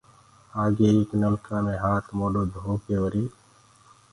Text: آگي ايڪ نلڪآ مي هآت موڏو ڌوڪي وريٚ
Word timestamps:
آگي 0.63 0.85
ايڪ 0.91 1.09
نلڪآ 1.21 1.57
مي 1.65 1.75
هآت 1.83 2.05
موڏو 2.17 2.41
ڌوڪي 2.55 2.95
وريٚ 3.03 3.31